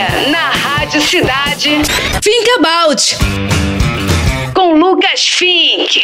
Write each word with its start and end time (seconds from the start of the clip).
Agora, 0.00 0.28
na 0.30 0.50
Rádio 0.50 1.02
Cidade, 1.02 1.68
Think 2.22 2.50
About. 2.58 3.18
Com 4.54 4.74
Lucas 4.74 5.20
Fink. 5.28 6.02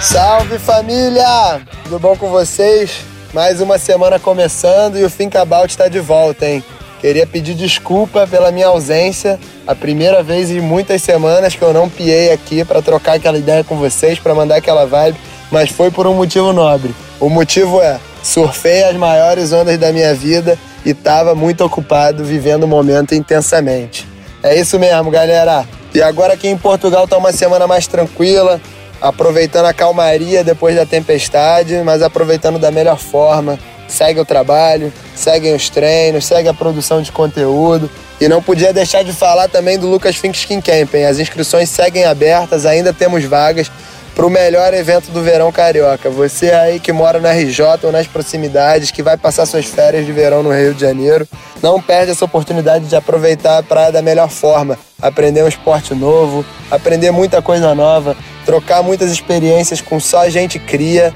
Salve 0.00 0.58
família! 0.58 1.60
Tudo 1.84 2.00
bom 2.00 2.16
com 2.16 2.28
vocês? 2.28 3.02
Mais 3.32 3.60
uma 3.60 3.78
semana 3.78 4.18
começando 4.18 4.98
e 4.98 5.04
o 5.04 5.10
Think 5.10 5.36
About 5.36 5.68
está 5.68 5.86
de 5.86 6.00
volta, 6.00 6.44
hein? 6.44 6.64
Queria 7.00 7.24
pedir 7.24 7.54
desculpa 7.54 8.26
pela 8.26 8.50
minha 8.50 8.66
ausência. 8.66 9.38
A 9.64 9.76
primeira 9.76 10.24
vez 10.24 10.50
em 10.50 10.60
muitas 10.60 11.00
semanas 11.00 11.54
que 11.54 11.62
eu 11.62 11.72
não 11.72 11.88
piei 11.88 12.32
aqui 12.32 12.64
para 12.64 12.82
trocar 12.82 13.14
aquela 13.14 13.38
ideia 13.38 13.62
com 13.62 13.76
vocês, 13.76 14.18
para 14.18 14.34
mandar 14.34 14.56
aquela 14.56 14.86
vibe, 14.86 15.18
mas 15.52 15.70
foi 15.70 15.90
por 15.92 16.04
um 16.04 16.14
motivo 16.14 16.52
nobre. 16.52 16.92
O 17.20 17.28
motivo 17.28 17.80
é: 17.80 18.00
surfei 18.24 18.82
as 18.82 18.96
maiores 18.96 19.52
ondas 19.52 19.78
da 19.78 19.92
minha 19.92 20.14
vida 20.14 20.58
e 20.84 20.90
estava 20.90 21.34
muito 21.34 21.64
ocupado 21.64 22.24
vivendo 22.24 22.64
o 22.64 22.68
momento 22.68 23.14
intensamente. 23.14 24.06
É 24.42 24.58
isso 24.58 24.78
mesmo, 24.78 25.10
galera. 25.10 25.64
E 25.94 26.00
agora 26.00 26.34
aqui 26.34 26.48
em 26.48 26.56
Portugal 26.56 27.06
tá 27.06 27.18
uma 27.18 27.32
semana 27.32 27.66
mais 27.66 27.86
tranquila, 27.86 28.60
aproveitando 29.00 29.66
a 29.66 29.74
calmaria 29.74 30.44
depois 30.44 30.76
da 30.76 30.86
tempestade, 30.86 31.76
mas 31.84 32.02
aproveitando 32.02 32.58
da 32.58 32.70
melhor 32.70 32.98
forma. 32.98 33.58
Segue 33.88 34.20
o 34.20 34.24
trabalho, 34.24 34.92
seguem 35.16 35.54
os 35.54 35.68
treinos, 35.68 36.24
segue 36.24 36.48
a 36.48 36.54
produção 36.54 37.02
de 37.02 37.10
conteúdo. 37.10 37.90
E 38.20 38.28
não 38.28 38.42
podia 38.42 38.72
deixar 38.72 39.02
de 39.02 39.12
falar 39.12 39.48
também 39.48 39.78
do 39.78 39.88
Lucas 39.88 40.14
Fink 40.14 40.36
Skin 40.36 40.60
Camping. 40.60 41.04
As 41.04 41.18
inscrições 41.18 41.68
seguem 41.68 42.04
abertas, 42.04 42.66
ainda 42.66 42.92
temos 42.92 43.24
vagas 43.24 43.70
para 44.14 44.26
o 44.26 44.30
melhor 44.30 44.74
evento 44.74 45.10
do 45.10 45.22
verão 45.22 45.50
carioca. 45.50 46.10
Você 46.10 46.50
aí 46.50 46.80
que 46.80 46.92
mora 46.92 47.20
na 47.20 47.32
RJ 47.32 47.84
ou 47.84 47.92
nas 47.92 48.06
proximidades, 48.06 48.90
que 48.90 49.02
vai 49.02 49.16
passar 49.16 49.46
suas 49.46 49.66
férias 49.66 50.04
de 50.04 50.12
verão 50.12 50.42
no 50.42 50.52
Rio 50.52 50.74
de 50.74 50.80
Janeiro, 50.80 51.26
não 51.62 51.80
perde 51.80 52.12
essa 52.12 52.24
oportunidade 52.24 52.86
de 52.86 52.96
aproveitar 52.96 53.58
a 53.58 53.62
praia 53.62 53.92
da 53.92 54.02
melhor 54.02 54.28
forma, 54.28 54.78
aprender 55.00 55.42
um 55.42 55.48
esporte 55.48 55.94
novo, 55.94 56.44
aprender 56.70 57.10
muita 57.10 57.40
coisa 57.40 57.74
nova, 57.74 58.16
trocar 58.44 58.82
muitas 58.82 59.10
experiências 59.10 59.80
com 59.80 60.00
só 60.00 60.28
gente 60.28 60.58
cria 60.58 61.14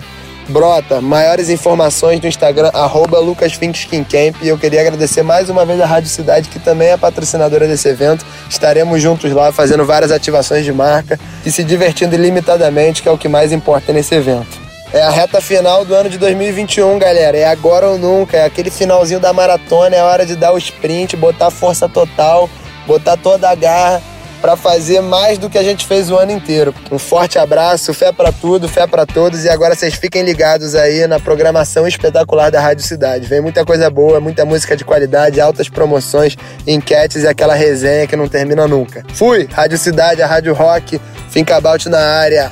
Brota, 0.49 1.01
maiores 1.01 1.49
informações 1.49 2.21
no 2.21 2.29
Instagram, 2.29 2.71
arroba 2.75 3.19
lucasfinkskincamp. 3.19 4.37
E 4.43 4.49
eu 4.49 4.59
queria 4.59 4.81
agradecer 4.81 5.23
mais 5.23 5.49
uma 5.49 5.65
vez 5.65 5.81
a 5.81 5.87
Rádio 5.87 6.09
Cidade, 6.09 6.49
que 6.49 6.59
também 6.59 6.89
é 6.89 6.97
patrocinadora 6.97 7.67
desse 7.67 7.89
evento. 7.89 8.25
Estaremos 8.49 9.01
juntos 9.01 9.33
lá 9.33 9.53
fazendo 9.53 9.85
várias 9.85 10.11
ativações 10.11 10.65
de 10.65 10.73
marca 10.73 11.19
e 11.45 11.51
se 11.51 11.65
divertindo 11.65 12.15
ilimitadamente, 12.15 13.03
que 13.03 13.09
é 13.09 13.13
o 13.13 13.19
que 13.19 13.29
mais 13.29 13.53
importa 13.53 13.93
nesse 13.93 14.15
evento. 14.15 14.63
É 14.93 15.03
a 15.03 15.11
reta 15.11 15.41
final 15.41 15.85
do 15.85 15.95
ano 15.95 16.09
de 16.09 16.19
2021, 16.19 16.99
galera. 16.99 17.37
É 17.37 17.47
agora 17.47 17.89
ou 17.89 17.99
nunca. 17.99 18.37
É 18.37 18.45
aquele 18.45 18.71
finalzinho 18.71 19.19
da 19.19 19.33
maratona. 19.33 19.97
É 19.97 20.03
hora 20.03 20.25
de 20.25 20.37
dar 20.37 20.53
o 20.53 20.59
sprint, 20.59 21.17
botar 21.17 21.51
força 21.51 21.89
total, 21.89 22.49
botar 22.87 23.17
toda 23.17 23.51
a 23.51 23.55
garra 23.57 24.01
para 24.41 24.57
fazer 24.57 25.01
mais 25.01 25.39
do 25.39 25.49
que 25.49 25.59
a 25.59 25.63
gente 25.63 25.87
fez 25.87 26.11
o 26.11 26.17
ano 26.17 26.33
inteiro. 26.33 26.75
Um 26.91 26.99
forte 26.99 27.39
abraço, 27.39 27.95
fé 27.95 28.13
para 28.13 28.33
tudo, 28.33 28.69
fé 28.69 28.87
para 28.87 29.07
todos 29.07 29.45
e 29.45 29.49
agora 29.49 29.75
vocês 29.75 29.95
fiquem 29.95 30.23
ligados 30.23 30.75
aí 30.75 31.07
na 31.07 31.19
programação 31.19 31.87
espetacular 31.87 32.51
da 32.51 32.61
Rádio 32.61 32.85
Cidade. 32.85 33.27
Vem 33.27 33.41
muita 33.41 33.65
coisa 33.65 33.89
boa, 33.91 34.21
muita 34.21 34.45
música 34.45 34.77
de 34.77 34.85
qualidade, 34.85 35.41
altas 35.41 35.69
promoções, 35.69 36.37
enquetes 36.67 37.23
e 37.23 37.29
aquela 37.29 37.55
resenha 37.55 38.07
que 38.07 38.17
não 38.17 38.29
termina 38.29 38.67
nunca. 38.67 39.05
Fui, 39.15 39.49
Rádio 39.51 39.79
Cidade, 39.79 40.23
a 40.23 40.27
Rádio 40.27 40.55
Rock, 40.55 41.01
Finca 41.31 41.57
About 41.57 41.89
na 41.89 41.99
área. 41.99 42.49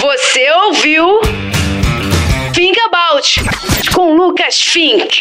Você 0.00 0.50
ouviu? 0.66 1.20
Think 2.52 2.78
About 2.80 3.40
com 3.94 4.14
Lucas 4.14 4.60
Fink. 4.60 5.20